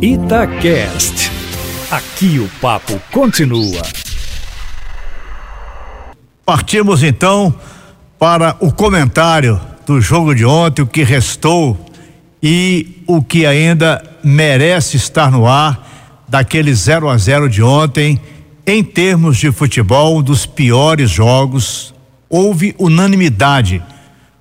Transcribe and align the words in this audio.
Itacast. 0.00 1.30
Aqui 1.90 2.38
o 2.38 2.50
papo 2.60 3.00
continua. 3.10 3.80
Partimos 6.44 7.02
então 7.02 7.54
para 8.18 8.54
o 8.60 8.70
comentário 8.70 9.58
do 9.86 9.98
jogo 9.98 10.34
de 10.34 10.44
ontem, 10.44 10.82
o 10.82 10.86
que 10.86 11.02
restou 11.02 11.78
e 12.42 13.02
o 13.06 13.22
que 13.22 13.46
ainda 13.46 14.04
merece 14.22 14.98
estar 14.98 15.30
no 15.30 15.46
ar 15.46 16.24
daquele 16.28 16.74
0 16.74 17.08
a 17.08 17.16
0 17.16 17.48
de 17.48 17.62
ontem. 17.62 18.20
Em 18.66 18.84
termos 18.84 19.38
de 19.38 19.50
futebol, 19.50 20.18
um 20.18 20.22
dos 20.22 20.44
piores 20.44 21.10
jogos, 21.10 21.94
houve 22.28 22.74
unanimidade 22.78 23.82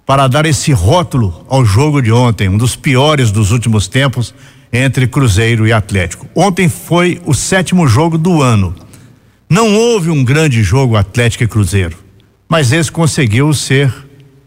para 0.05 0.27
dar 0.27 0.45
esse 0.45 0.73
rótulo 0.73 1.45
ao 1.47 1.63
jogo 1.63 2.01
de 2.01 2.11
ontem, 2.11 2.49
um 2.49 2.57
dos 2.57 2.75
piores 2.75 3.31
dos 3.31 3.51
últimos 3.51 3.87
tempos 3.87 4.33
entre 4.75 5.07
Cruzeiro 5.07 5.65
e 5.65 5.71
Atlético. 5.71 6.27
Ontem 6.35 6.67
foi 6.67 7.21
o 7.25 7.33
sétimo 7.33 7.87
jogo 7.87 8.17
do 8.17 8.41
ano. 8.41 8.75
Não 9.49 9.73
houve 9.75 10.09
um 10.09 10.23
grande 10.23 10.61
jogo 10.63 10.95
Atlético 10.95 11.43
e 11.43 11.47
Cruzeiro, 11.47 11.97
mas 12.49 12.71
esse 12.71 12.91
conseguiu 12.91 13.53
ser 13.53 13.93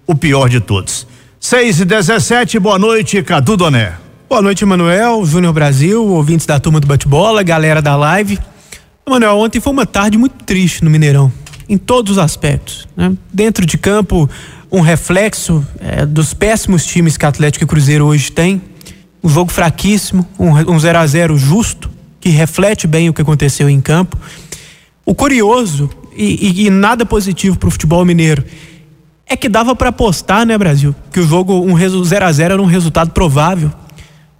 o 0.06 0.14
pior 0.14 0.48
de 0.48 0.60
todos. 0.60 1.06
6 1.40 1.80
e 1.80 1.84
17, 1.84 2.58
boa 2.58 2.78
noite, 2.78 3.22
Cadu 3.22 3.56
Doné. 3.56 3.94
Boa 4.28 4.42
noite, 4.42 4.64
Manuel, 4.66 5.24
Júnior 5.24 5.54
Brasil, 5.54 6.04
ouvintes 6.04 6.44
da 6.44 6.60
turma 6.60 6.80
do 6.80 6.86
bate-bola, 6.86 7.42
galera 7.42 7.80
da 7.80 7.96
live. 7.96 8.38
Manuel, 9.08 9.38
ontem 9.38 9.60
foi 9.60 9.72
uma 9.72 9.86
tarde 9.86 10.18
muito 10.18 10.44
triste 10.44 10.84
no 10.84 10.90
Mineirão, 10.90 11.32
em 11.68 11.78
todos 11.78 12.12
os 12.12 12.18
aspectos. 12.18 12.86
Né? 12.94 13.14
Dentro 13.32 13.64
de 13.64 13.78
campo, 13.78 14.28
um 14.70 14.80
reflexo 14.80 15.66
é, 15.80 16.04
dos 16.04 16.34
péssimos 16.34 16.84
times 16.84 17.16
que 17.16 17.24
Atlético 17.24 17.64
e 17.64 17.66
Cruzeiro 17.66 18.04
hoje 18.04 18.30
têm 18.30 18.60
um 19.22 19.28
jogo 19.28 19.50
fraquíssimo, 19.50 20.26
um 20.38 20.78
0 20.78 20.98
a 20.98 21.06
0 21.06 21.36
justo, 21.36 21.90
que 22.20 22.28
reflete 22.28 22.86
bem 22.86 23.08
o 23.08 23.14
que 23.14 23.22
aconteceu 23.22 23.68
em 23.68 23.80
campo. 23.80 24.16
O 25.04 25.14
curioso 25.14 25.90
e, 26.16 26.62
e, 26.62 26.66
e 26.66 26.70
nada 26.70 27.06
positivo 27.06 27.56
para 27.58 27.68
o 27.68 27.70
futebol 27.70 28.04
mineiro 28.04 28.44
é 29.26 29.36
que 29.36 29.48
dava 29.48 29.76
para 29.76 29.90
apostar, 29.90 30.46
né, 30.46 30.56
Brasil, 30.56 30.94
que 31.12 31.20
o 31.20 31.26
jogo 31.26 31.60
um 31.60 31.76
0 31.76 32.24
a 32.24 32.32
0 32.32 32.54
era 32.54 32.62
um 32.62 32.66
resultado 32.66 33.10
provável, 33.10 33.70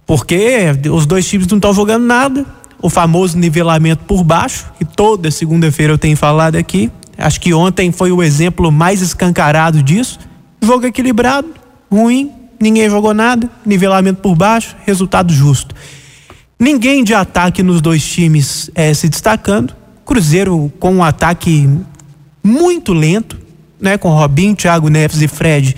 porque 0.05 0.65
os 0.91 1.05
dois 1.05 1.27
times 1.27 1.47
não 1.47 1.57
estão 1.57 1.73
jogando 1.73 2.05
nada, 2.05 2.45
o 2.81 2.89
famoso 2.89 3.37
nivelamento 3.37 4.03
por 4.05 4.23
baixo, 4.23 4.65
que 4.77 4.85
toda 4.85 5.29
segunda-feira 5.29 5.93
eu 5.93 5.97
tenho 5.97 6.17
falado 6.17 6.55
aqui. 6.55 6.89
Acho 7.17 7.39
que 7.39 7.53
ontem 7.53 7.91
foi 7.91 8.11
o 8.11 8.23
exemplo 8.23 8.71
mais 8.71 9.01
escancarado 9.01 9.83
disso. 9.83 10.17
Jogo 10.61 10.87
equilibrado, 10.87 11.49
ruim, 11.91 12.31
ninguém 12.59 12.89
jogou 12.89 13.13
nada, 13.13 13.49
nivelamento 13.65 14.21
por 14.21 14.35
baixo, 14.35 14.75
resultado 14.85 15.33
justo. 15.33 15.75
Ninguém 16.59 17.03
de 17.03 17.13
ataque 17.13 17.63
nos 17.63 17.81
dois 17.81 18.03
times 18.05 18.69
é, 18.75 18.93
se 18.93 19.07
destacando. 19.07 19.73
Cruzeiro 20.05 20.71
com 20.79 20.95
um 20.95 21.03
ataque 21.03 21.69
muito 22.43 22.93
lento, 22.93 23.37
né? 23.79 23.97
Com 23.97 24.09
Robinho, 24.09 24.55
Thiago 24.55 24.89
Neves 24.89 25.21
e 25.21 25.27
Fred 25.27 25.75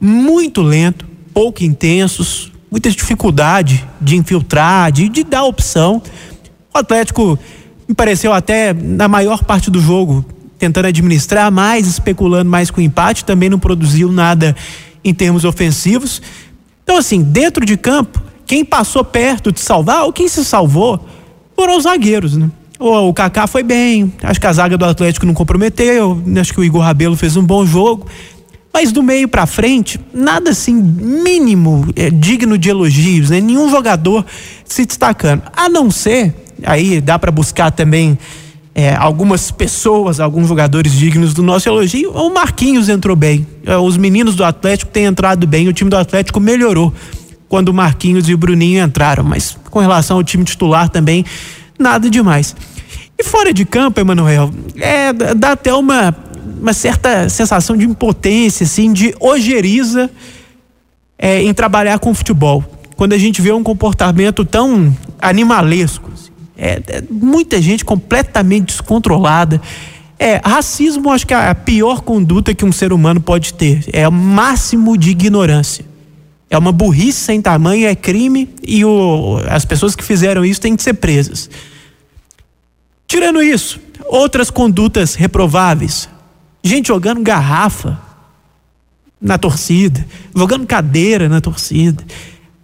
muito 0.00 0.60
lento, 0.60 1.06
pouco 1.32 1.64
intensos, 1.64 2.52
muita 2.70 2.90
dificuldade 2.90 3.86
de 4.00 4.16
infiltrar, 4.16 4.92
de, 4.92 5.08
de 5.08 5.24
dar 5.24 5.44
opção. 5.44 6.02
O 6.74 6.78
Atlético 6.78 7.38
me 7.88 7.94
pareceu 7.94 8.32
até 8.32 8.74
na 8.74 9.08
maior 9.08 9.44
parte 9.44 9.70
do 9.70 9.80
jogo 9.80 10.24
tentando 10.58 10.86
administrar 10.86 11.50
mais, 11.50 11.86
especulando 11.86 12.50
mais 12.50 12.70
com 12.70 12.80
o 12.80 12.84
empate, 12.84 13.24
também 13.24 13.48
não 13.48 13.58
produziu 13.58 14.10
nada 14.10 14.54
em 15.04 15.12
termos 15.12 15.44
ofensivos. 15.44 16.22
Então, 16.82 16.96
assim, 16.96 17.22
dentro 17.22 17.64
de 17.64 17.76
campo, 17.76 18.22
quem 18.46 18.64
passou 18.64 19.04
perto 19.04 19.52
de 19.52 19.60
salvar, 19.60 20.04
ou 20.04 20.12
quem 20.12 20.28
se 20.28 20.44
salvou, 20.44 21.04
foram 21.56 21.76
os 21.76 21.84
zagueiros, 21.84 22.36
né? 22.36 22.50
O, 22.78 23.14
Kaká 23.14 23.46
foi 23.46 23.62
bem, 23.62 24.12
acho 24.22 24.40
que 24.40 24.46
a 24.46 24.52
zaga 24.52 24.76
do 24.76 24.84
Atlético 24.84 25.24
não 25.24 25.32
comprometeu, 25.32 26.20
acho 26.40 26.52
que 26.52 26.60
o 26.60 26.64
Igor 26.64 26.82
Rabelo 26.82 27.16
fez 27.16 27.36
um 27.36 27.44
bom 27.44 27.64
jogo. 27.64 28.06
Mas 28.72 28.90
do 28.90 29.04
meio 29.04 29.28
para 29.28 29.46
frente, 29.46 30.00
nada 30.12 30.50
assim 30.50 30.74
mínimo 30.74 31.86
é, 31.94 32.10
digno 32.10 32.58
de 32.58 32.68
elogios, 32.68 33.30
né? 33.30 33.40
Nenhum 33.40 33.70
jogador 33.70 34.26
se 34.64 34.84
destacando. 34.84 35.42
A 35.56 35.68
não 35.68 35.92
ser, 35.92 36.34
aí 36.64 37.00
dá 37.00 37.16
para 37.16 37.30
buscar 37.30 37.70
também 37.70 38.18
é, 38.74 38.94
algumas 38.94 39.50
pessoas, 39.50 40.18
alguns 40.18 40.48
jogadores 40.48 40.92
dignos 40.92 41.32
do 41.32 41.42
nosso 41.42 41.68
elogio. 41.68 42.10
O 42.10 42.34
Marquinhos 42.34 42.88
entrou 42.88 43.14
bem. 43.14 43.46
É, 43.64 43.76
os 43.76 43.96
meninos 43.96 44.34
do 44.34 44.44
Atlético 44.44 44.90
têm 44.90 45.04
entrado 45.04 45.46
bem. 45.46 45.68
O 45.68 45.72
time 45.72 45.88
do 45.88 45.96
Atlético 45.96 46.40
melhorou 46.40 46.92
quando 47.48 47.68
o 47.68 47.74
Marquinhos 47.74 48.28
e 48.28 48.34
o 48.34 48.38
Bruninho 48.38 48.82
entraram. 48.82 49.22
Mas 49.22 49.56
com 49.70 49.78
relação 49.78 50.16
ao 50.16 50.24
time 50.24 50.42
titular 50.44 50.88
também, 50.88 51.24
nada 51.78 52.10
demais. 52.10 52.56
E 53.16 53.22
fora 53.22 53.54
de 53.54 53.64
campo, 53.64 54.00
Emanuel, 54.00 54.50
é, 54.76 55.12
dá 55.12 55.52
até 55.52 55.72
uma, 55.72 56.12
uma 56.60 56.72
certa 56.72 57.28
sensação 57.28 57.76
de 57.76 57.84
impotência, 57.84 58.64
assim, 58.64 58.92
de 58.92 59.14
ojeriza 59.20 60.10
é, 61.16 61.42
em 61.42 61.54
trabalhar 61.54 62.00
com 62.00 62.12
futebol. 62.12 62.64
Quando 62.96 63.12
a 63.12 63.18
gente 63.18 63.40
vê 63.40 63.52
um 63.52 63.62
comportamento 63.62 64.44
tão 64.44 64.92
animalesco. 65.20 66.10
Assim. 66.12 66.30
É, 66.56 66.80
é, 66.86 67.02
muita 67.10 67.60
gente 67.60 67.84
completamente 67.84 68.66
descontrolada. 68.66 69.60
É, 70.18 70.40
racismo 70.44 71.10
acho 71.10 71.26
que 71.26 71.34
é 71.34 71.48
a 71.48 71.54
pior 71.54 72.00
conduta 72.02 72.54
que 72.54 72.64
um 72.64 72.72
ser 72.72 72.92
humano 72.92 73.20
pode 73.20 73.54
ter. 73.54 73.84
É 73.92 74.06
o 74.08 74.12
máximo 74.12 74.96
de 74.96 75.10
ignorância. 75.10 75.84
É 76.48 76.56
uma 76.56 76.70
burrice 76.70 77.18
sem 77.20 77.42
tamanho, 77.42 77.86
é 77.86 77.94
crime 77.94 78.48
e 78.62 78.84
o, 78.84 79.38
as 79.48 79.64
pessoas 79.64 79.96
que 79.96 80.04
fizeram 80.04 80.44
isso 80.44 80.60
têm 80.60 80.76
que 80.76 80.82
ser 80.82 80.94
presas. 80.94 81.50
Tirando 83.08 83.42
isso, 83.42 83.80
outras 84.06 84.50
condutas 84.50 85.14
reprováveis. 85.14 86.08
Gente 86.62 86.88
jogando 86.88 87.22
garrafa 87.22 87.98
na 89.20 89.36
torcida, 89.38 90.06
jogando 90.34 90.66
cadeira 90.66 91.28
na 91.28 91.40
torcida, 91.40 92.04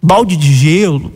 balde 0.01 0.37
de 0.37 0.53
gelo, 0.53 1.11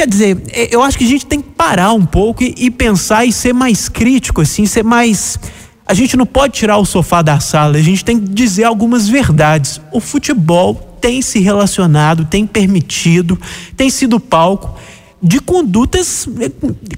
Quer 0.00 0.08
dizer, 0.08 0.42
é, 0.50 0.74
eu 0.74 0.82
acho 0.82 0.96
que 0.96 1.04
a 1.04 1.06
gente 1.06 1.26
tem 1.26 1.42
que 1.42 1.50
parar 1.50 1.92
um 1.92 2.06
pouco 2.06 2.42
e, 2.42 2.54
e, 2.56 2.70
pensar 2.70 3.26
e 3.26 3.30
ser 3.30 3.52
mais 3.52 3.86
crítico, 3.86 4.40
assim, 4.40 4.64
ser 4.64 4.82
mais. 4.82 5.38
A 5.84 5.92
gente 5.92 6.16
não 6.16 6.24
pode 6.24 6.54
tirar 6.54 6.78
o 6.78 6.86
sofá 6.86 7.20
da 7.20 7.38
sala, 7.38 7.76
a 7.76 7.82
gente 7.82 8.02
tem 8.02 8.18
que 8.18 8.26
dizer 8.26 8.64
algumas 8.64 9.06
verdades. 9.10 9.78
O 9.92 10.00
futebol 10.00 10.96
tem 11.02 11.20
se 11.20 11.40
relacionado, 11.40 12.24
tem 12.24 12.46
permitido, 12.46 13.38
tem 13.76 13.90
sido 13.90 14.18
palco 14.18 14.74
de 15.22 15.38
condutas 15.38 16.26
é, 16.40 16.50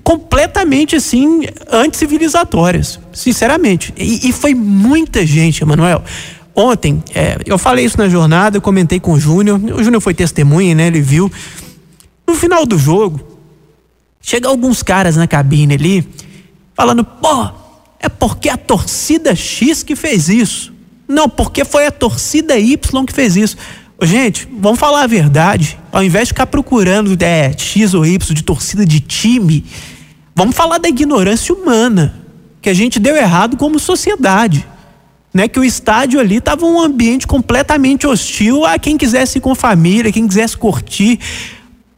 completamente 0.05 0.95
assim 0.95 1.41
anticivilizatórias, 1.73 3.01
sinceramente. 3.13 3.93
E, 3.97 4.29
e 4.29 4.33
foi 4.33 4.55
muita 4.55 5.27
gente, 5.27 5.61
Emanuel. 5.61 6.05
Ontem, 6.55 7.03
é, 7.17 7.37
eu 7.47 7.59
falei 7.59 7.85
isso 7.85 7.99
na 7.99 8.09
jornada, 8.09 8.59
eu 8.59 8.63
comentei 8.63 9.01
com 9.01 9.15
o 9.15 9.19
Júnior. 9.19 9.61
O 9.77 9.83
Júnior 9.83 10.01
foi 10.01 10.15
testemunha, 10.15 10.73
né? 10.73 10.87
Ele 10.87 11.01
viu. 11.01 11.33
No 12.27 12.35
final 12.35 12.65
do 12.65 12.79
jogo, 12.79 13.21
chega 14.21 14.49
alguns 14.49 14.83
caras 14.83 15.17
na 15.17 15.27
cabine 15.27 15.75
ali, 15.75 16.09
falando: 16.75 17.05
pô, 17.05 17.51
é 18.01 18.09
porque 18.09 18.49
a 18.49 18.57
torcida 18.57 19.35
X 19.35 19.83
que 19.83 19.95
fez 19.95 20.29
isso. 20.29 20.73
Não, 21.07 21.29
porque 21.29 21.65
foi 21.65 21.87
a 21.87 21.91
torcida 21.91 22.59
Y 22.59 23.05
que 23.05 23.13
fez 23.13 23.37
isso. 23.37 23.57
Gente, 24.01 24.49
vamos 24.51 24.81
falar 24.81 25.03
a 25.03 25.07
verdade. 25.07 25.79
Ao 25.93 26.03
invés 26.03 26.25
de 26.25 26.29
ficar 26.29 26.47
procurando 26.47 27.17
é, 27.23 27.53
X 27.57 27.95
ou 27.95 28.05
Y 28.05 28.35
de 28.35 28.43
torcida 28.43 28.85
de 28.85 28.99
time, 28.99 29.65
vamos 30.35 30.57
falar 30.57 30.79
da 30.79 30.89
ignorância 30.89 31.55
humana 31.55 32.21
que 32.61 32.69
a 32.69 32.75
gente 32.75 32.99
deu 32.99 33.17
errado 33.17 33.57
como 33.57 33.79
sociedade. 33.79 34.67
Né, 35.35 35.49
que 35.49 35.59
o 35.59 35.65
estádio 35.65 36.21
ali 36.21 36.37
estava 36.37 36.67
um 36.67 36.79
ambiente 36.79 37.27
completamente 37.27 38.07
hostil 38.07 38.67
a 38.67 38.79
quem 38.79 38.99
quisesse 38.99 39.39
ir 39.39 39.41
com 39.41 39.55
família, 39.55 40.13
quem 40.13 40.29
quisesse 40.29 40.55
curtir. 40.55 41.19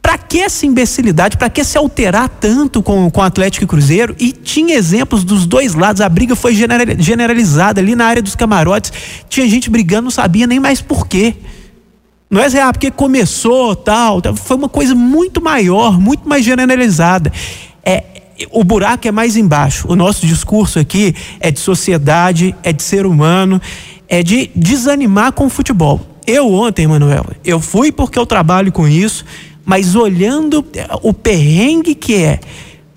Para 0.05 0.19
que 0.19 0.39
essa 0.39 0.67
imbecilidade? 0.67 1.35
Para 1.35 1.49
que 1.49 1.63
se 1.63 1.79
alterar 1.79 2.29
tanto 2.29 2.83
com, 2.83 3.09
com 3.09 3.23
Atlético 3.23 3.63
e 3.63 3.67
Cruzeiro? 3.67 4.15
E 4.19 4.31
tinha 4.31 4.75
exemplos 4.75 5.23
dos 5.23 5.47
dois 5.47 5.73
lados. 5.73 5.99
A 5.99 6.07
briga 6.07 6.35
foi 6.35 6.53
generalizada 6.53 7.81
ali 7.81 7.95
na 7.95 8.05
área 8.05 8.21
dos 8.21 8.35
camarotes. 8.35 8.93
Tinha 9.27 9.49
gente 9.49 9.67
brigando, 9.67 10.03
não 10.03 10.11
sabia 10.11 10.45
nem 10.45 10.59
mais 10.59 10.79
por 10.79 11.07
quê. 11.07 11.33
Não 12.29 12.39
é 12.39 12.61
ah, 12.61 12.71
porque 12.71 12.91
começou 12.91 13.75
tal. 13.75 14.21
Foi 14.35 14.55
uma 14.55 14.69
coisa 14.69 14.93
muito 14.93 15.41
maior, 15.41 15.99
muito 15.99 16.29
mais 16.29 16.45
generalizada. 16.45 17.33
É, 17.83 18.03
o 18.51 18.63
buraco 18.63 19.07
é 19.07 19.11
mais 19.11 19.35
embaixo. 19.35 19.87
O 19.89 19.95
nosso 19.95 20.27
discurso 20.27 20.77
aqui 20.77 21.15
é 21.39 21.49
de 21.49 21.59
sociedade, 21.59 22.55
é 22.61 22.71
de 22.71 22.83
ser 22.83 23.07
humano, 23.07 23.59
é 24.07 24.21
de 24.21 24.51
desanimar 24.55 25.31
com 25.31 25.47
o 25.47 25.49
futebol. 25.49 25.99
Eu 26.27 26.53
ontem, 26.53 26.85
Manuel, 26.85 27.25
eu 27.43 27.59
fui 27.59 27.91
porque 27.91 28.19
eu 28.19 28.25
trabalho 28.27 28.71
com 28.71 28.87
isso 28.87 29.25
mas 29.65 29.95
olhando 29.95 30.63
o 31.01 31.13
perrengue 31.13 31.95
que 31.95 32.15
é, 32.15 32.39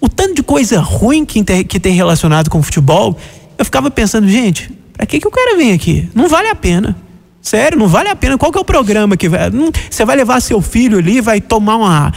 o 0.00 0.08
tanto 0.08 0.34
de 0.34 0.42
coisa 0.42 0.80
ruim 0.80 1.24
que 1.24 1.42
tem, 1.42 1.64
que 1.64 1.80
tem 1.80 1.94
relacionado 1.94 2.50
com 2.50 2.58
o 2.58 2.62
futebol, 2.62 3.16
eu 3.56 3.64
ficava 3.64 3.90
pensando, 3.90 4.28
gente, 4.28 4.70
para 4.92 5.06
que, 5.06 5.18
que 5.18 5.26
o 5.26 5.30
cara 5.30 5.56
vem 5.56 5.72
aqui? 5.72 6.08
Não 6.14 6.28
vale 6.28 6.48
a 6.48 6.54
pena. 6.54 6.96
Sério, 7.40 7.78
não 7.78 7.88
vale 7.88 8.08
a 8.08 8.16
pena. 8.16 8.36
Qual 8.36 8.52
que 8.52 8.58
é 8.58 8.60
o 8.60 8.64
programa 8.64 9.16
que 9.16 9.28
vai. 9.28 9.50
Você 9.90 10.04
vai 10.04 10.16
levar 10.16 10.40
seu 10.40 10.60
filho 10.60 10.98
ali, 10.98 11.20
vai 11.20 11.40
tomar 11.40 11.76
uma, 11.76 12.12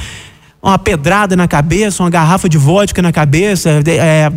uma 0.62 0.77
pedrada 0.77 1.36
na 1.36 1.47
cabeça, 1.47 2.04
uma 2.04 2.09
garrafa 2.09 2.50
de 2.50 2.57
vodka 2.57 3.01
na 3.01 3.12
cabeça. 3.12 3.81
É, 3.88 4.30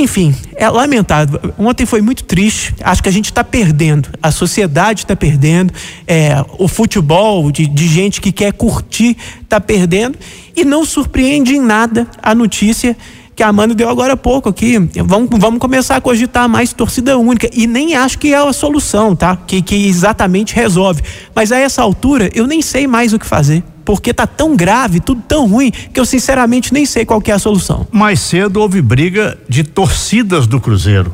enfim, 0.00 0.34
é 0.56 0.68
lamentável. 0.68 1.38
Ontem 1.58 1.84
foi 1.84 2.00
muito 2.00 2.24
triste. 2.24 2.74
Acho 2.82 3.02
que 3.02 3.08
a 3.08 3.12
gente 3.12 3.26
está 3.26 3.44
perdendo. 3.44 4.08
A 4.22 4.30
sociedade 4.30 5.00
está 5.00 5.14
perdendo. 5.14 5.72
É, 6.06 6.44
o 6.58 6.66
futebol 6.66 7.50
de, 7.52 7.66
de, 7.66 7.86
gente 7.86 8.20
que 8.20 8.32
quer 8.32 8.52
curtir 8.52 9.16
está 9.42 9.60
perdendo. 9.60 10.18
E 10.56 10.64
não 10.64 10.84
surpreende 10.84 11.54
em 11.54 11.60
nada 11.60 12.06
a 12.22 12.34
notícia 12.34 12.96
que 13.36 13.42
a 13.42 13.48
Amanda 13.48 13.74
deu 13.74 13.88
agora 13.88 14.14
há 14.14 14.16
pouco 14.16 14.48
aqui. 14.48 14.78
Vamos, 15.04 15.28
vamos 15.32 15.60
começar 15.60 15.96
a 15.96 16.00
cogitar 16.00 16.48
mais 16.48 16.72
torcida 16.72 17.16
única. 17.18 17.48
E 17.52 17.66
nem 17.66 17.94
acho 17.94 18.18
que 18.18 18.32
é 18.32 18.36
a 18.36 18.52
solução, 18.52 19.14
tá? 19.14 19.36
Que, 19.36 19.60
que 19.60 19.86
exatamente 19.86 20.54
resolve. 20.54 21.02
Mas 21.34 21.52
a 21.52 21.58
essa 21.58 21.82
altura, 21.82 22.30
eu 22.34 22.46
nem 22.46 22.62
sei 22.62 22.86
mais 22.86 23.12
o 23.12 23.18
que 23.18 23.26
fazer 23.26 23.62
porque 23.90 24.14
tá 24.14 24.24
tão 24.24 24.54
grave, 24.54 25.00
tudo 25.00 25.20
tão 25.26 25.48
ruim, 25.48 25.72
que 25.72 25.98
eu 25.98 26.06
sinceramente 26.06 26.72
nem 26.72 26.86
sei 26.86 27.04
qual 27.04 27.20
é 27.26 27.32
a 27.32 27.40
solução. 27.40 27.88
Mais 27.90 28.20
cedo 28.20 28.60
houve 28.60 28.80
briga 28.80 29.36
de 29.48 29.64
torcidas 29.64 30.46
do 30.46 30.60
Cruzeiro. 30.60 31.12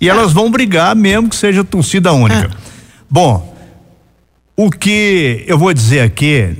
E 0.00 0.08
é. 0.08 0.10
elas 0.10 0.32
vão 0.32 0.50
brigar 0.50 0.96
mesmo 0.96 1.28
que 1.28 1.36
seja 1.36 1.62
torcida 1.62 2.12
única. 2.12 2.46
É. 2.46 2.50
Bom, 3.08 3.56
o 4.56 4.68
que 4.68 5.44
eu 5.46 5.56
vou 5.56 5.72
dizer 5.72 6.00
aqui 6.00 6.56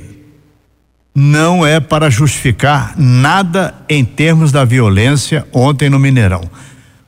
não 1.13 1.67
é 1.67 1.81
para 1.81 2.09
justificar 2.09 2.93
nada 2.97 3.75
em 3.89 4.05
termos 4.05 4.49
da 4.49 4.63
violência 4.63 5.45
ontem 5.51 5.89
no 5.89 5.99
Mineirão. 5.99 6.49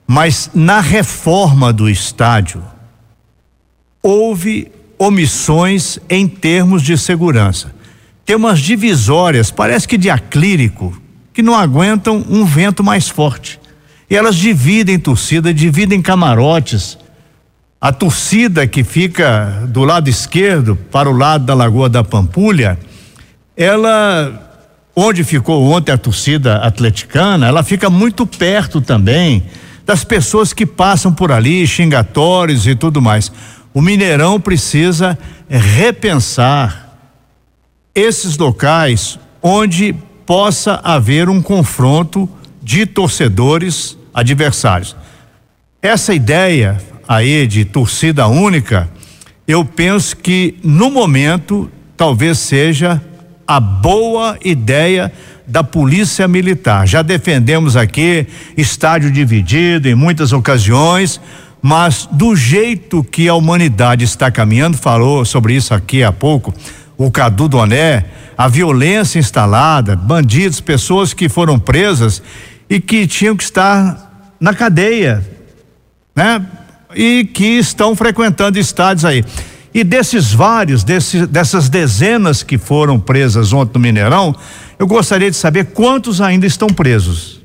Mas 0.06 0.52
na 0.54 0.82
reforma 0.82 1.72
do 1.72 1.90
estádio 1.90 2.62
houve 4.04 4.70
omissões 4.98 6.00
em 6.10 6.28
termos 6.28 6.84
de 6.84 6.98
segurança 6.98 7.79
tem 8.30 8.36
umas 8.36 8.60
divisórias, 8.60 9.50
parece 9.50 9.88
que 9.88 9.98
de 9.98 10.08
acrílico, 10.08 10.96
que 11.34 11.42
não 11.42 11.56
aguentam 11.56 12.24
um 12.30 12.46
vento 12.46 12.84
mais 12.84 13.10
forte. 13.10 13.60
E 14.08 14.16
elas 14.16 14.36
dividem 14.36 15.00
torcida, 15.00 15.52
dividem 15.52 16.00
camarotes. 16.00 16.96
A 17.82 17.92
torcida 17.92 18.68
que 18.68 18.84
fica 18.84 19.64
do 19.70 19.84
lado 19.84 20.12
esquerdo 20.12 20.76
para 20.76 21.10
o 21.10 21.18
lado 21.18 21.44
da 21.44 21.56
Lagoa 21.56 21.90
da 21.90 22.04
Pampulha, 22.04 22.78
ela 23.58 24.62
onde 24.96 25.24
ficou 25.24 25.64
ontem 25.64 25.92
a 25.92 25.98
torcida 25.98 26.58
atleticana, 26.58 27.48
ela 27.48 27.64
fica 27.64 27.90
muito 27.90 28.28
perto 28.28 28.80
também 28.80 29.44
das 29.88 30.04
pessoas 30.04 30.54
que 30.54 30.68
passam 30.68 31.12
por 31.12 31.32
ali, 31.32 31.66
xingatórios 31.66 32.68
e 32.68 32.76
tudo 32.76 33.02
mais. 33.02 33.32
O 33.74 33.82
Mineirão 33.82 34.40
precisa 34.40 35.18
repensar 35.50 36.89
esses 37.94 38.38
locais 38.38 39.20
onde 39.42 39.94
possa 40.26 40.80
haver 40.84 41.30
um 41.30 41.42
confronto 41.42 42.30
de 42.62 42.86
torcedores 42.86 43.98
adversários. 44.14 44.96
Essa 45.82 46.14
ideia 46.14 46.80
aí 47.08 47.48
de 47.48 47.66
torcida 47.66 48.28
única, 48.28 48.90
eu 49.48 49.66
penso 49.66 50.16
que 50.18 50.56
no 50.64 50.92
momento 50.92 51.72
talvez 51.98 52.38
seja 52.38 53.02
a 53.48 53.60
boa 53.60 54.38
ideia 54.46 55.12
da 55.48 55.64
Polícia 55.64 56.28
Militar. 56.28 56.88
Já 56.88 57.02
defendemos 57.02 57.76
aqui 57.76 58.28
estádio 58.56 59.10
dividido 59.10 59.90
em 59.90 59.96
muitas 59.96 60.32
ocasiões, 60.32 61.20
mas 61.60 62.08
do 62.12 62.36
jeito 62.36 63.04
que 63.04 63.28
a 63.28 63.34
humanidade 63.34 64.06
está 64.06 64.30
caminhando, 64.30 64.78
falou 64.78 65.26
sobre 65.26 65.56
isso 65.56 65.74
aqui 65.74 66.04
há 66.04 66.12
pouco, 66.12 66.54
o 67.00 67.10
Cadu 67.10 67.48
Doné, 67.48 68.04
a 68.38 68.50
violência 68.50 69.20
instalada, 69.20 69.96
bandidos, 69.96 70.60
pessoas 70.60 71.14
que 71.14 71.30
foram 71.30 71.58
presas 71.58 72.22
e 72.70 72.78
que 72.78 73.08
tinham 73.08 73.38
que 73.38 73.44
estar 73.44 74.36
na 74.38 74.54
cadeia, 74.54 75.26
né? 76.14 76.46
E 76.94 77.24
que 77.24 77.58
estão 77.58 77.96
frequentando 77.96 78.60
estádios 78.60 79.06
aí. 79.06 79.24
E 79.74 79.82
desses 79.82 80.34
vários, 80.34 80.84
desses, 80.84 81.26
dessas 81.28 81.70
dezenas 81.70 82.44
que 82.44 82.58
foram 82.58 83.00
presas 83.00 83.54
ontem 83.54 83.76
no 83.76 83.80
Mineirão, 83.80 84.36
eu 84.78 84.86
gostaria 84.86 85.32
de 85.32 85.38
saber 85.38 85.68
quantos 85.68 86.20
ainda 86.20 86.46
estão 86.46 86.68
presos. 86.68 87.40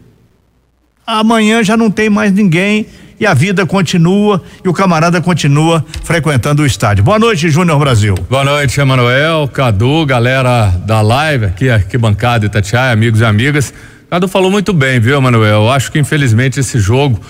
Amanhã 1.06 1.62
já 1.62 1.76
não 1.76 1.92
tem 1.92 2.10
mais 2.10 2.32
ninguém 2.32 2.88
e 3.19 3.26
a 3.26 3.34
vida 3.34 3.64
continua 3.64 4.43
e 4.64 4.69
o 4.69 4.72
camarada 4.72 5.20
continua 5.20 5.84
frequentando 6.02 6.62
o 6.62 6.66
estádio. 6.66 7.05
Boa 7.05 7.19
noite, 7.19 7.49
Júnior 7.49 7.78
Brasil. 7.78 8.14
Boa 8.28 8.44
noite, 8.44 8.81
Emanuel, 8.81 9.49
Cadu, 9.49 10.05
galera 10.06 10.69
da 10.84 11.00
live 11.00 11.46
aqui, 11.46 11.70
aqui 11.70 11.96
bancada 11.96 12.46
Itatiaia, 12.46 12.93
amigos 12.93 13.20
e 13.20 13.25
amigas. 13.25 13.72
Cadu 14.11 14.28
falou 14.28 14.50
muito 14.50 14.72
bem, 14.72 15.00
viu, 15.00 15.16
Emanuel? 15.16 15.70
Acho 15.70 15.90
que 15.90 15.99
infelizmente 15.99 16.61
esse 16.61 16.78
jogo 16.78 17.20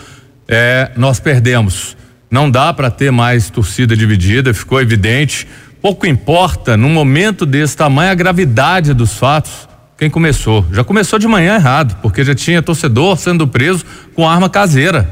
é, 0.49 0.91
nós 0.97 1.21
perdemos. 1.21 1.97
Não 2.31 2.51
dá 2.51 2.73
para 2.73 2.91
ter 2.91 3.11
mais 3.11 3.51
torcida 3.51 3.97
dividida, 3.97 4.53
ficou 4.53 4.81
evidente. 4.81 5.47
Pouco 5.81 6.07
importa, 6.07 6.77
num 6.77 6.89
momento 6.89 7.45
desse 7.47 7.77
tamanho, 7.77 8.11
a 8.11 8.15
gravidade 8.15 8.95
dos 8.95 9.15
fatos 9.19 9.69
quem 9.97 10.11
começou. 10.11 10.67
Já 10.73 10.83
começou 10.83 11.19
de 11.19 11.29
manhã 11.29 11.55
errado, 11.55 11.97
porque 12.03 12.25
já 12.25 12.35
tinha 12.35 12.61
torcedor 12.61 13.17
sendo 13.17 13.47
preso 13.47 13.85
com 14.15 14.29
arma 14.29 14.51
caseira. 14.51 15.09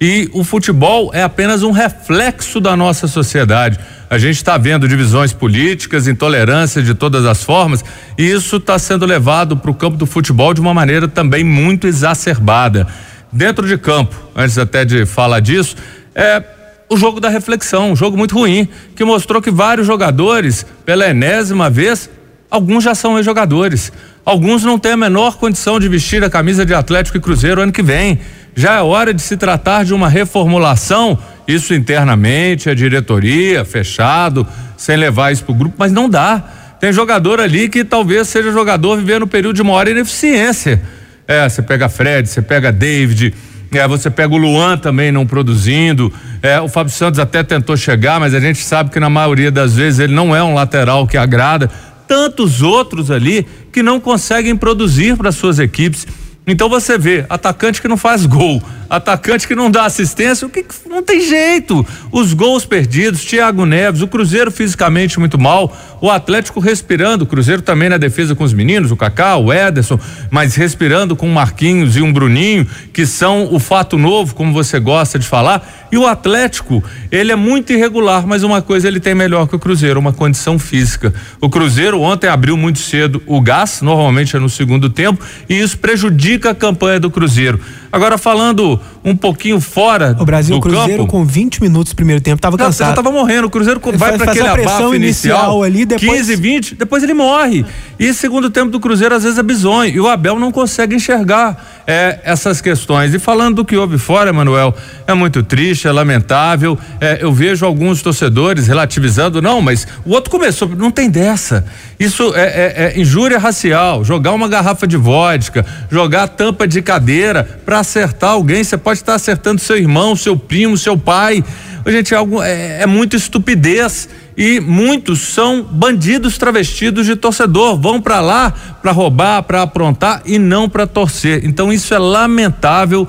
E 0.00 0.28
o 0.32 0.42
futebol 0.42 1.10
é 1.14 1.22
apenas 1.22 1.62
um 1.62 1.70
reflexo 1.70 2.60
da 2.60 2.76
nossa 2.76 3.06
sociedade. 3.06 3.78
A 4.10 4.18
gente 4.18 4.36
está 4.36 4.58
vendo 4.58 4.88
divisões 4.88 5.32
políticas, 5.32 6.08
intolerância 6.08 6.82
de 6.82 6.94
todas 6.94 7.24
as 7.24 7.42
formas, 7.42 7.84
e 8.18 8.24
isso 8.24 8.56
está 8.56 8.78
sendo 8.78 9.06
levado 9.06 9.56
para 9.56 9.70
o 9.70 9.74
campo 9.74 9.96
do 9.96 10.06
futebol 10.06 10.52
de 10.52 10.60
uma 10.60 10.74
maneira 10.74 11.08
também 11.08 11.44
muito 11.44 11.86
exacerbada. 11.86 12.86
Dentro 13.32 13.66
de 13.66 13.78
campo, 13.78 14.14
antes 14.36 14.58
até 14.58 14.84
de 14.84 15.06
falar 15.06 15.40
disso, 15.40 15.76
é 16.14 16.42
o 16.88 16.96
jogo 16.96 17.18
da 17.18 17.28
reflexão, 17.28 17.92
um 17.92 17.96
jogo 17.96 18.16
muito 18.16 18.34
ruim, 18.34 18.68
que 18.94 19.04
mostrou 19.04 19.40
que 19.40 19.50
vários 19.50 19.86
jogadores, 19.86 20.66
pela 20.84 21.08
enésima 21.08 21.70
vez, 21.70 22.10
alguns 22.50 22.84
já 22.84 22.94
são 22.94 23.20
jogadores, 23.22 23.92
alguns 24.24 24.62
não 24.64 24.78
têm 24.78 24.92
a 24.92 24.96
menor 24.96 25.36
condição 25.36 25.80
de 25.80 25.88
vestir 25.88 26.22
a 26.22 26.30
camisa 26.30 26.64
de 26.64 26.74
Atlético 26.74 27.16
e 27.16 27.20
Cruzeiro 27.20 27.60
ano 27.60 27.72
que 27.72 27.82
vem 27.82 28.20
já 28.54 28.74
é 28.74 28.82
hora 28.82 29.12
de 29.12 29.20
se 29.20 29.36
tratar 29.36 29.84
de 29.84 29.92
uma 29.92 30.08
reformulação, 30.08 31.18
isso 31.46 31.74
internamente, 31.74 32.70
a 32.70 32.74
diretoria, 32.74 33.64
fechado, 33.64 34.46
sem 34.76 34.96
levar 34.96 35.32
isso 35.32 35.44
para 35.44 35.52
o 35.52 35.56
grupo, 35.56 35.74
mas 35.78 35.92
não 35.92 36.08
dá. 36.08 36.42
Tem 36.80 36.92
jogador 36.92 37.40
ali 37.40 37.68
que 37.68 37.84
talvez 37.84 38.28
seja 38.28 38.52
jogador 38.52 38.98
vivendo 38.98 39.24
um 39.24 39.28
período 39.28 39.56
de 39.56 39.62
maior 39.62 39.88
ineficiência. 39.88 40.82
É, 41.26 41.48
você 41.48 41.62
pega 41.62 41.88
Fred, 41.88 42.28
você 42.28 42.42
pega 42.42 42.70
David, 42.70 43.34
é, 43.72 43.88
você 43.88 44.10
pega 44.10 44.34
o 44.34 44.36
Luan 44.36 44.76
também 44.76 45.10
não 45.10 45.26
produzindo. 45.26 46.12
É, 46.42 46.60
o 46.60 46.68
Fábio 46.68 46.92
Santos 46.92 47.18
até 47.18 47.42
tentou 47.42 47.76
chegar, 47.76 48.20
mas 48.20 48.34
a 48.34 48.40
gente 48.40 48.62
sabe 48.62 48.90
que 48.90 49.00
na 49.00 49.10
maioria 49.10 49.50
das 49.50 49.74
vezes 49.74 49.98
ele 49.98 50.14
não 50.14 50.36
é 50.36 50.42
um 50.42 50.54
lateral 50.54 51.06
que 51.06 51.16
agrada. 51.16 51.70
Tantos 52.06 52.60
outros 52.62 53.10
ali 53.10 53.46
que 53.72 53.82
não 53.82 53.98
conseguem 53.98 54.54
produzir 54.54 55.16
para 55.16 55.32
suas 55.32 55.58
equipes. 55.58 56.06
Então 56.46 56.68
você 56.68 56.98
vê, 56.98 57.24
atacante 57.28 57.80
que 57.80 57.88
não 57.88 57.96
faz 57.96 58.26
gol, 58.26 58.62
atacante 58.94 59.46
que 59.46 59.54
não 59.54 59.70
dá 59.70 59.84
assistência, 59.84 60.46
o 60.46 60.50
que 60.50 60.64
não 60.88 61.02
tem 61.02 61.20
jeito. 61.20 61.86
Os 62.12 62.32
gols 62.32 62.64
perdidos, 62.64 63.24
Thiago 63.24 63.66
Neves, 63.66 64.02
o 64.02 64.08
Cruzeiro 64.08 64.50
fisicamente 64.50 65.18
muito 65.18 65.38
mal, 65.38 65.76
o 66.00 66.10
Atlético 66.10 66.60
respirando, 66.60 67.24
o 67.24 67.26
Cruzeiro 67.26 67.62
também 67.62 67.88
na 67.88 67.96
defesa 67.96 68.34
com 68.34 68.44
os 68.44 68.52
meninos, 68.52 68.90
o 68.90 68.96
Kaká, 68.96 69.36
o 69.36 69.52
Ederson, 69.52 69.98
mas 70.30 70.54
respirando 70.54 71.16
com 71.16 71.26
o 71.26 71.32
Marquinhos 71.32 71.96
e 71.96 72.02
um 72.02 72.12
Bruninho, 72.12 72.66
que 72.92 73.06
são 73.06 73.52
o 73.52 73.58
fato 73.58 73.96
novo, 73.96 74.34
como 74.34 74.52
você 74.52 74.78
gosta 74.78 75.18
de 75.18 75.26
falar. 75.26 75.86
E 75.90 75.96
o 75.96 76.06
Atlético, 76.06 76.82
ele 77.10 77.32
é 77.32 77.36
muito 77.36 77.72
irregular, 77.72 78.26
mas 78.26 78.42
uma 78.42 78.60
coisa 78.60 78.88
ele 78.88 79.00
tem 79.00 79.14
melhor 79.14 79.46
que 79.46 79.56
o 79.56 79.58
Cruzeiro, 79.58 80.00
uma 80.00 80.12
condição 80.12 80.58
física. 80.58 81.14
O 81.40 81.48
Cruzeiro 81.48 82.00
ontem 82.00 82.28
abriu 82.28 82.56
muito 82.56 82.80
cedo 82.80 83.22
o 83.26 83.40
gás, 83.40 83.80
normalmente 83.80 84.36
é 84.36 84.38
no 84.38 84.48
segundo 84.48 84.90
tempo, 84.90 85.24
e 85.48 85.58
isso 85.58 85.78
prejudica 85.78 86.50
a 86.50 86.54
campanha 86.54 87.00
do 87.00 87.10
Cruzeiro. 87.10 87.60
Agora 87.94 88.18
falando 88.18 88.80
um 89.04 89.14
pouquinho 89.14 89.60
fora 89.60 90.16
o 90.18 90.24
Brasil, 90.24 90.54
do 90.54 90.58
o 90.58 90.62
Cruzeiro 90.62 91.02
campo, 91.02 91.12
com 91.12 91.24
20 91.24 91.60
minutos 91.60 91.92
no 91.92 91.96
primeiro 91.96 92.22
tempo 92.22 92.40
tava 92.40 92.56
cansado. 92.56 92.88
Já 92.88 92.94
tava 92.94 93.12
morrendo, 93.12 93.46
o 93.46 93.50
Cruzeiro 93.50 93.78
vai 93.96 94.16
para 94.16 94.32
aquele 94.32 94.48
abafo 94.48 94.94
inicial, 94.94 95.62
ali, 95.62 95.84
depois... 95.84 96.26
15, 96.26 96.36
20, 96.36 96.74
depois 96.76 97.02
ele 97.02 97.12
morre. 97.12 97.66
E 97.98 98.12
segundo 98.14 98.50
tempo 98.50 98.70
do 98.70 98.80
Cruzeiro 98.80 99.14
às 99.14 99.22
vezes 99.22 99.38
é 99.38 99.42
bizonho 99.42 99.94
e 99.94 100.00
o 100.00 100.08
Abel 100.08 100.38
não 100.38 100.50
consegue 100.50 100.96
enxergar 100.96 101.82
é, 101.86 102.18
essas 102.24 102.60
questões. 102.60 103.12
E 103.14 103.18
falando 103.18 103.56
do 103.56 103.64
que 103.64 103.76
houve 103.76 103.98
fora, 103.98 104.32
Manuel, 104.32 104.74
é 105.06 105.14
muito 105.14 105.42
triste, 105.42 105.86
é 105.86 105.92
lamentável. 105.92 106.78
É, 107.00 107.18
eu 107.20 107.32
vejo 107.32 107.64
alguns 107.64 108.02
torcedores 108.02 108.66
relativizando, 108.66 109.40
não, 109.40 109.60
mas 109.60 109.86
o 110.04 110.10
outro 110.10 110.30
começou, 110.30 110.68
não 110.68 110.90
tem 110.90 111.10
dessa. 111.10 111.64
Isso 111.98 112.34
é, 112.34 112.42
é, 112.42 112.92
é 112.96 113.00
injúria 113.00 113.38
racial, 113.38 114.02
jogar 114.04 114.32
uma 114.32 114.48
garrafa 114.48 114.86
de 114.86 114.96
vodka, 114.96 115.64
jogar 115.90 116.28
tampa 116.28 116.66
de 116.66 116.82
cadeira 116.82 117.60
para 117.64 117.80
acertar 117.80 118.30
alguém, 118.30 118.64
você 118.64 118.76
pode 118.76 118.93
estar 119.00 119.14
acertando 119.14 119.60
seu 119.60 119.76
irmão, 119.76 120.16
seu 120.16 120.36
primo, 120.36 120.76
seu 120.76 120.96
pai. 120.96 121.44
Gente, 121.86 122.14
é, 122.14 122.16
algo, 122.16 122.42
é, 122.42 122.82
é 122.82 122.86
muito 122.86 123.16
estupidez. 123.16 124.08
e 124.36 124.58
muitos 124.58 125.20
são 125.20 125.62
bandidos 125.62 126.38
travestidos 126.38 127.06
de 127.06 127.14
torcedor, 127.14 127.78
vão 127.78 128.00
para 128.00 128.20
lá 128.20 128.52
para 128.82 128.90
roubar, 128.90 129.42
para 129.42 129.62
aprontar 129.62 130.22
e 130.24 130.38
não 130.38 130.68
para 130.68 130.86
torcer. 130.86 131.44
Então 131.44 131.72
isso 131.72 131.94
é 131.94 131.98
lamentável 131.98 133.06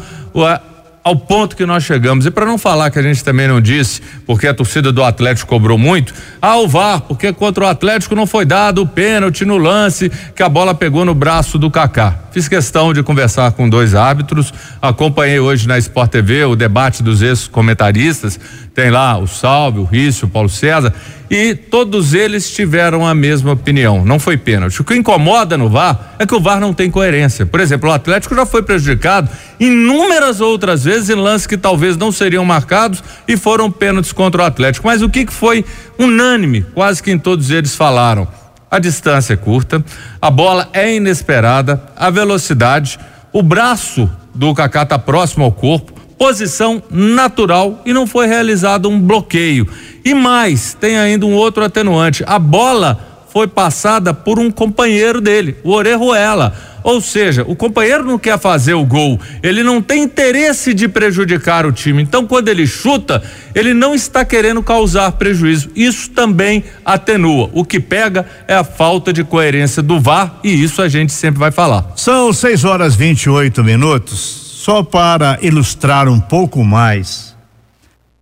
ao 1.06 1.16
ponto 1.16 1.56
que 1.56 1.68
nós 1.68 1.84
chegamos. 1.84 2.26
E 2.26 2.32
para 2.32 2.48
não 2.48 2.58
falar 2.58 2.90
que 2.90 2.98
a 2.98 3.02
gente 3.02 3.24
também 3.24 3.48
não 3.48 3.62
disse, 3.62 4.02
porque 4.26 4.48
a 4.48 4.54
torcida 4.54 4.92
do 4.92 5.04
Atlético 5.04 5.48
cobrou 5.48 5.78
muito, 5.78 6.14
ah, 6.42 6.58
o 6.58 6.68
VAR, 6.68 7.02
porque 7.02 7.32
contra 7.32 7.66
o 7.66 7.68
Atlético 7.68 8.16
não 8.16 8.26
foi 8.26 8.44
dado 8.44 8.82
o 8.82 8.88
pênalti 8.88 9.46
no 9.46 9.58
lance 9.58 10.12
que 10.36 10.42
a 10.42 10.50
bola 10.50 10.74
pegou 10.74 11.06
no 11.06 11.14
braço 11.14 11.60
do 11.60 11.70
Kaká. 11.70 12.25
Fiz 12.36 12.50
questão 12.50 12.92
de 12.92 13.02
conversar 13.02 13.54
com 13.54 13.70
dois 13.70 13.96
árbitros, 13.96 14.54
acompanhei 14.82 15.40
hoje 15.40 15.70
na 15.70 15.78
Sport 15.78 16.12
TV 16.12 16.44
o 16.44 16.54
debate 16.54 17.02
dos 17.02 17.22
ex-comentaristas, 17.22 18.38
tem 18.74 18.92
lá 18.92 19.18
o 19.18 19.26
Salve, 19.26 19.80
o 19.80 19.86
Rício, 19.86 20.28
o 20.28 20.30
Paulo 20.30 20.50
César, 20.50 20.94
e 21.32 21.56
todos 21.56 22.14
eles 22.14 22.54
tiveram 22.54 23.08
a 23.08 23.16
mesma 23.16 23.54
opinião. 23.54 24.04
Não 24.04 24.20
foi 24.20 24.36
pênalti. 24.36 24.82
O 24.82 24.84
que 24.84 24.94
incomoda 24.96 25.58
no 25.58 25.70
VAR 25.70 26.14
é 26.20 26.26
que 26.26 26.36
o 26.36 26.42
VAR 26.42 26.60
não 26.60 26.74
tem 26.74 26.92
coerência. 26.92 27.46
Por 27.46 27.62
exemplo, 27.62 27.90
o 27.90 27.94
Atlético 27.94 28.36
já 28.36 28.46
foi 28.46 28.62
prejudicado 28.62 29.30
inúmeras 29.58 30.42
outras 30.42 30.84
vezes 30.84 31.10
em 31.10 31.16
lances 31.16 31.48
que 31.48 31.56
talvez 31.56 31.96
não 31.96 32.12
seriam 32.12 32.44
marcados 32.44 33.02
e 33.26 33.38
foram 33.38 33.72
pênaltis 33.72 34.12
contra 34.12 34.44
o 34.44 34.46
Atlético. 34.46 34.86
Mas 34.86 35.02
o 35.02 35.08
que, 35.08 35.26
que 35.26 35.34
foi 35.34 35.64
unânime, 35.98 36.66
quase 36.74 37.02
que 37.02 37.12
em 37.12 37.18
todos 37.18 37.50
eles 37.50 37.78
falaram? 37.78 38.28
A 38.70 38.80
distância 38.80 39.34
é 39.34 39.38
curta, 39.38 39.84
a 40.22 40.30
bola 40.30 40.70
é 40.74 40.96
inesperada, 40.96 41.82
a 41.96 42.10
velocidade, 42.10 43.00
o 43.32 43.42
braço 43.42 44.10
do 44.34 44.54
Kaká 44.54 44.84
está 44.84 45.00
próximo 45.00 45.46
ao 45.46 45.52
corpo, 45.52 45.94
posição 46.18 46.82
natural 46.90 47.82
e 47.86 47.94
não 47.94 48.08
foi 48.08 48.28
realizado 48.28 48.90
um 48.90 49.00
bloqueio. 49.00 49.68
E 50.04 50.14
mais, 50.14 50.74
tem 50.74 50.98
ainda 50.98 51.26
um 51.26 51.34
outro 51.34 51.64
atenuante: 51.64 52.24
a 52.26 52.40
bola 52.40 53.15
foi 53.36 53.48
passada 53.48 54.14
por 54.14 54.40
um 54.40 54.50
companheiro 54.50 55.20
dele, 55.20 55.58
o 55.62 55.72
Orejuela. 55.74 56.56
Ou 56.82 57.02
seja, 57.02 57.44
o 57.46 57.54
companheiro 57.54 58.06
não 58.06 58.18
quer 58.18 58.40
fazer 58.40 58.76
o 58.76 58.86
gol, 58.86 59.20
ele 59.44 59.62
não 59.62 59.82
tem 59.82 60.04
interesse 60.04 60.74
de 60.74 60.88
prejudicar 60.88 61.66
o 61.66 61.72
time. 61.74 62.02
Então, 62.02 62.26
quando 62.26 62.48
ele 62.48 62.66
chuta, 62.66 63.22
ele 63.54 63.74
não 63.74 63.94
está 63.94 64.24
querendo 64.24 64.64
causar 64.64 65.12
prejuízo. 65.14 65.70
Isso 65.76 66.12
também 66.12 66.64
atenua. 66.86 67.50
O 67.52 67.66
que 67.66 67.78
pega 67.78 68.26
é 68.48 68.56
a 68.56 68.64
falta 68.64 69.12
de 69.12 69.26
coerência 69.26 69.84
do 69.84 70.00
VAR 70.00 70.40
e 70.42 70.64
isso 70.64 70.82
a 70.82 70.88
gente 70.88 71.12
sempre 71.12 71.38
vai 71.38 71.52
falar. 71.52 71.92
São 71.98 72.32
6 72.32 72.64
horas 72.64 72.96
28 72.96 73.62
minutos. 73.66 74.44
Só 74.64 74.82
para 74.82 75.38
ilustrar 75.42 76.08
um 76.08 76.22
pouco 76.22 76.64
mais 76.64 77.35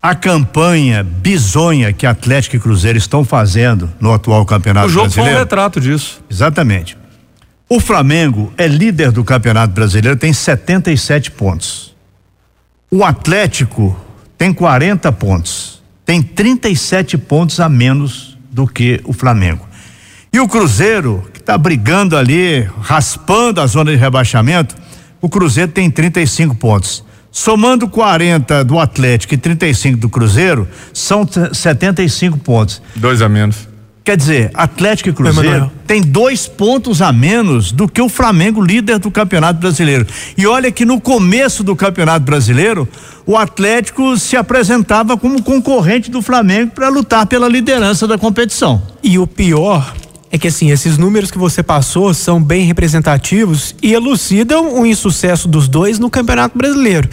a 0.04 0.14
campanha 0.14 1.02
bizonha 1.02 1.94
que 1.94 2.06
Atlético 2.06 2.58
e 2.58 2.60
Cruzeiro 2.60 2.98
estão 2.98 3.24
fazendo 3.24 3.90
no 4.02 4.12
atual 4.12 4.46
campeonato 4.46 4.88
brasileiro. 4.88 4.90
O 4.90 4.92
jogo 4.92 5.06
brasileiro. 5.06 5.32
foi 5.32 5.40
um 5.40 5.40
retrato 5.40 5.80
disso. 5.80 6.22
Exatamente. 6.30 6.98
O 7.70 7.80
Flamengo 7.80 8.54
é 8.58 8.68
líder 8.68 9.12
do 9.12 9.24
campeonato 9.24 9.74
brasileiro, 9.74 10.20
tem 10.20 10.34
77 10.34 11.32
pontos. 11.32 11.96
O 12.92 13.02
Atlético 13.02 13.98
tem 14.38 14.54
40 14.54 15.10
pontos, 15.14 15.82
tem 16.06 16.22
37 16.22 17.18
pontos 17.18 17.62
a 17.62 17.70
menos 17.70 18.38
do 18.52 18.68
que 18.68 19.00
o 19.06 19.14
Flamengo. 19.14 19.66
E 20.34 20.40
o 20.42 20.50
Cruzeiro, 20.50 21.26
que 21.32 21.40
está 21.40 21.58
brigando 21.58 22.18
ali, 22.18 22.70
raspando 22.82 23.62
a 23.62 23.68
zona 23.68 23.92
de 23.92 23.98
rebaixamento, 23.98 24.76
o 25.22 25.30
Cruzeiro 25.30 25.72
tem 25.72 25.90
35 25.90 26.56
pontos. 26.56 27.06
Somando 27.36 27.88
40 27.90 28.64
do 28.64 28.80
Atlético 28.80 29.34
e 29.34 29.38
35 29.38 29.98
do 29.98 30.08
Cruzeiro, 30.08 30.68
são 30.94 31.28
75 31.52 32.38
pontos. 32.38 32.80
Dois 32.96 33.24
a 33.24 33.28
menos. 33.28 33.68
Quer 34.04 34.16
dizer, 34.16 34.52
Atlético 34.54 35.10
e 35.10 35.14
Cruzeiro 35.14 35.72
tem 35.88 36.00
dois 36.00 36.46
pontos 36.46 37.02
a 37.02 37.12
menos 37.12 37.72
do 37.72 37.88
que 37.88 38.02
o 38.02 38.08
Flamengo, 38.08 38.62
líder 38.62 39.00
do 39.00 39.10
Campeonato 39.10 39.60
Brasileiro. 39.60 40.06
E 40.38 40.46
olha 40.46 40.72
que 40.72 40.86
no 40.86 41.02
começo 41.02 41.64
do 41.64 41.76
Campeonato 41.76 42.24
Brasileiro, 42.24 42.88
o 43.26 43.36
Atlético 43.36 44.16
se 44.18 44.38
apresentava 44.38 45.18
como 45.18 45.42
concorrente 45.42 46.12
do 46.12 46.22
Flamengo 46.22 46.72
para 46.76 46.90
lutar 46.90 47.26
pela 47.26 47.50
liderança 47.50 48.06
da 48.08 48.18
competição. 48.18 48.80
E 49.02 49.18
o 49.18 49.26
pior 49.26 49.92
é 50.34 50.38
que 50.40 50.48
assim, 50.48 50.72
esses 50.72 50.98
números 50.98 51.30
que 51.30 51.38
você 51.38 51.62
passou 51.62 52.12
são 52.12 52.42
bem 52.42 52.66
representativos 52.66 53.76
e 53.84 53.94
elucidam 53.94 54.80
o 54.80 54.84
insucesso 54.84 55.48
dos 55.48 55.68
dois 55.68 56.00
no 56.00 56.10
Campeonato 56.10 56.58
Brasileiro. 56.58 57.08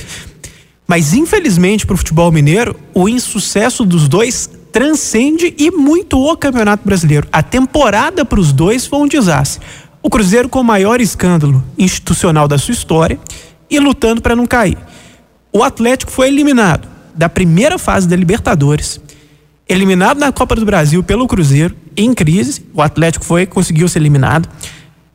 Mas 0.88 1.12
infelizmente 1.12 1.84
para 1.84 1.92
o 1.92 1.98
futebol 1.98 2.32
mineiro, 2.32 2.74
o 2.94 3.10
insucesso 3.10 3.84
dos 3.84 4.08
dois 4.08 4.48
transcende 4.72 5.54
e 5.58 5.70
muito 5.70 6.18
o 6.18 6.34
Campeonato 6.34 6.82
Brasileiro. 6.82 7.28
A 7.30 7.42
temporada 7.42 8.24
para 8.24 8.40
os 8.40 8.54
dois 8.54 8.86
foi 8.86 9.00
um 9.00 9.06
desastre. 9.06 9.66
O 10.02 10.08
Cruzeiro 10.08 10.48
com 10.48 10.60
o 10.60 10.64
maior 10.64 10.98
escândalo 10.98 11.62
institucional 11.76 12.48
da 12.48 12.56
sua 12.56 12.72
história 12.72 13.20
e 13.68 13.78
lutando 13.78 14.22
para 14.22 14.34
não 14.34 14.46
cair. 14.46 14.78
O 15.52 15.62
Atlético 15.62 16.10
foi 16.10 16.28
eliminado 16.28 16.88
da 17.14 17.28
primeira 17.28 17.76
fase 17.76 18.08
da 18.08 18.16
Libertadores 18.16 18.98
eliminado 19.72 20.18
na 20.18 20.32
Copa 20.32 20.56
do 20.56 20.64
Brasil 20.64 21.02
pelo 21.02 21.26
Cruzeiro, 21.26 21.74
em 21.96 22.12
crise. 22.12 22.64
O 22.74 22.82
Atlético 22.82 23.24
foi, 23.24 23.46
conseguiu 23.46 23.88
ser 23.88 24.00
eliminado. 24.00 24.48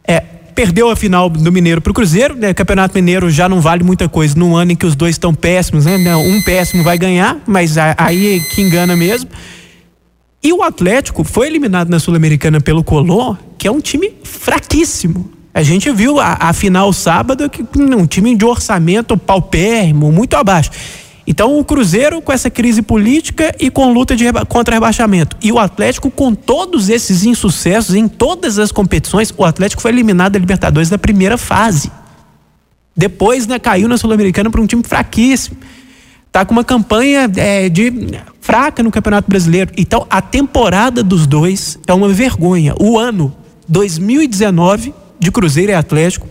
É, 0.07 0.19
perdeu 0.19 0.89
a 0.89 0.95
final 0.95 1.29
do 1.29 1.51
Mineiro 1.51 1.81
para 1.81 1.91
o 1.91 1.93
Cruzeiro. 1.93 2.35
Né? 2.35 2.53
Campeonato 2.53 2.95
Mineiro 2.95 3.29
já 3.29 3.49
não 3.49 3.59
vale 3.59 3.83
muita 3.83 4.07
coisa 4.07 4.37
num 4.37 4.55
ano 4.55 4.71
em 4.71 4.75
que 4.75 4.85
os 4.85 4.95
dois 4.95 5.15
estão 5.15 5.33
péssimos, 5.33 5.85
né? 5.85 6.15
Um 6.15 6.41
péssimo 6.41 6.83
vai 6.83 6.97
ganhar, 6.97 7.37
mas 7.45 7.77
aí 7.77 8.37
é 8.37 8.39
que 8.39 8.61
engana 8.61 8.95
mesmo. 8.95 9.29
E 10.41 10.53
o 10.53 10.63
Atlético 10.63 11.23
foi 11.23 11.47
eliminado 11.47 11.89
na 11.89 11.99
Sul-Americana 11.99 12.61
pelo 12.61 12.83
Colón, 12.83 13.35
que 13.57 13.67
é 13.67 13.71
um 13.71 13.81
time 13.81 14.13
fraquíssimo. 14.23 15.31
A 15.53 15.63
gente 15.63 15.91
viu 15.91 16.19
a, 16.19 16.37
a 16.39 16.53
final 16.53 16.93
sábado 16.93 17.49
que 17.49 17.65
um 17.77 18.05
time 18.05 18.35
de 18.35 18.45
orçamento 18.45 19.17
paupérrimo, 19.17 20.11
muito 20.11 20.35
abaixo. 20.35 20.69
Então, 21.27 21.57
o 21.57 21.65
Cruzeiro 21.65 22.21
com 22.21 22.31
essa 22.31 22.49
crise 22.49 22.81
política 22.81 23.53
e 23.59 23.71
com 23.71 23.91
luta 23.91 24.15
de 24.15 24.25
contra 24.47 24.75
rebaixamento. 24.75 25.35
E 25.41 25.51
o 25.51 25.57
Atlético 25.57 26.11
com 26.11 26.35
todos 26.35 26.87
esses 26.89 27.25
insucessos 27.25 27.95
em 27.95 28.07
todas 28.07 28.59
as 28.59 28.71
competições, 28.71 29.33
o 29.35 29.43
Atlético 29.43 29.81
foi 29.81 29.91
eliminado 29.91 30.33
da 30.33 30.39
Libertadores 30.39 30.89
na 30.91 30.97
primeira 30.97 31.37
fase. 31.37 31.91
Depois, 32.95 33.47
né, 33.47 33.57
caiu 33.57 33.87
na 33.87 33.97
Sul-Americana 33.97 34.49
para 34.49 34.61
um 34.61 34.67
time 34.67 34.83
fraquíssimo. 34.83 35.57
Tá 36.31 36.45
com 36.45 36.53
uma 36.53 36.63
campanha 36.63 37.29
é, 37.35 37.69
de 37.69 37.91
fraca 38.39 38.83
no 38.83 38.91
Campeonato 38.91 39.27
Brasileiro. 39.27 39.71
Então, 39.75 40.05
a 40.09 40.21
temporada 40.21 41.01
dos 41.01 41.25
dois 41.25 41.79
é 41.87 41.93
uma 41.93 42.09
vergonha. 42.09 42.75
O 42.79 42.99
ano 42.99 43.35
2019 43.67 44.93
de 45.19 45.31
Cruzeiro 45.31 45.71
e 45.71 45.75
Atlético, 45.75 46.27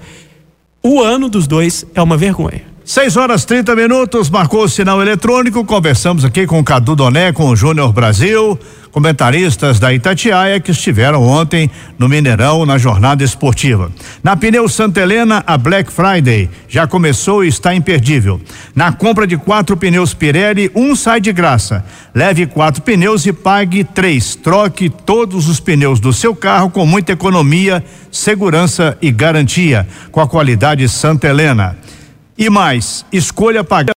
o 0.82 1.00
ano 1.00 1.28
dos 1.28 1.46
dois 1.46 1.84
é 1.94 2.02
uma 2.02 2.16
vergonha. 2.16 2.73
6 2.84 3.16
horas 3.16 3.46
30 3.46 3.74
minutos, 3.74 4.28
marcou 4.28 4.64
o 4.64 4.68
sinal 4.68 5.00
eletrônico. 5.00 5.64
Conversamos 5.64 6.22
aqui 6.22 6.46
com 6.46 6.60
o 6.60 6.64
Cadu 6.64 6.94
Doné, 6.94 7.32
com 7.32 7.48
o 7.48 7.56
Júnior 7.56 7.94
Brasil, 7.94 8.60
comentaristas 8.90 9.80
da 9.80 9.90
Itatiaia 9.90 10.60
que 10.60 10.70
estiveram 10.70 11.22
ontem 11.22 11.70
no 11.98 12.10
Mineirão 12.10 12.66
na 12.66 12.76
jornada 12.76 13.24
esportiva. 13.24 13.90
Na 14.22 14.36
Pneu 14.36 14.68
Santa 14.68 15.00
Helena, 15.00 15.42
a 15.46 15.56
Black 15.56 15.90
Friday 15.90 16.50
já 16.68 16.86
começou 16.86 17.42
e 17.42 17.48
está 17.48 17.74
imperdível. 17.74 18.38
Na 18.74 18.92
compra 18.92 19.26
de 19.26 19.38
quatro 19.38 19.78
pneus 19.78 20.12
Pirelli, 20.12 20.70
um 20.74 20.94
sai 20.94 21.22
de 21.22 21.32
graça. 21.32 21.82
Leve 22.14 22.44
quatro 22.44 22.82
pneus 22.82 23.24
e 23.24 23.32
pague 23.32 23.82
três. 23.82 24.34
Troque 24.34 24.90
todos 24.90 25.48
os 25.48 25.58
pneus 25.58 26.00
do 26.00 26.12
seu 26.12 26.36
carro 26.36 26.68
com 26.68 26.84
muita 26.84 27.12
economia, 27.12 27.82
segurança 28.12 28.98
e 29.00 29.10
garantia, 29.10 29.88
com 30.12 30.20
a 30.20 30.28
qualidade 30.28 30.86
Santa 30.86 31.28
Helena. 31.28 31.78
E 32.36 32.50
mais, 32.50 33.06
escolha 33.12 33.62
pagar 33.62 33.92